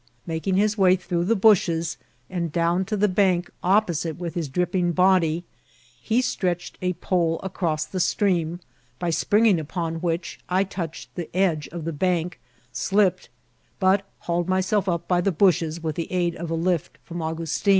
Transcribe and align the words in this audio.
Making 0.25 0.55
his 0.57 0.79
way 0.79 0.95
through 0.95 1.25
the 1.25 1.35
bushes 1.35 1.95
and 2.27 2.51
down 2.51 2.85
to 2.85 2.97
the 2.97 3.07
bank 3.07 3.51
opposite 3.61 4.17
with 4.17 4.33
his 4.33 4.49
drop 4.49 4.71
ping 4.71 4.93
body, 4.93 5.43
he 6.01 6.23
stretched 6.23 6.79
a 6.81 6.93
pole 6.93 7.39
across 7.43 7.85
the 7.85 7.99
stream, 7.99 8.61
by 8.97 9.11
quringing 9.11 9.59
upon 9.59 9.97
which 10.01 10.39
I 10.49 10.63
touched 10.63 11.13
the 11.13 11.29
edge 11.37 11.67
of 11.67 11.85
the 11.85 11.93
bank, 11.93 12.39
slipped, 12.73 13.29
but 13.79 14.07
hauled 14.21 14.49
myself 14.49 14.89
up 14.89 15.07
by 15.07 15.21
the 15.21 15.31
bushes 15.31 15.83
with 15.83 15.97
the 15.97 16.11
aid 16.11 16.33
of 16.35 16.49
a 16.49 16.55
lift 16.55 16.97
from 17.03 17.21
Augustin. 17.21 17.69